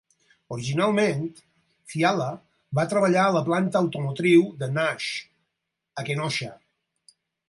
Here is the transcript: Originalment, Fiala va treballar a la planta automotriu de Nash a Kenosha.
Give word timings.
Originalment, 0.53 1.19
Fiala 1.91 2.29
va 2.79 2.85
treballar 2.93 3.25
a 3.25 3.33
la 3.35 3.43
planta 3.49 3.79
automotriu 3.85 4.47
de 4.63 4.71
Nash 4.79 5.11
a 6.03 6.07
Kenosha. 6.09 6.49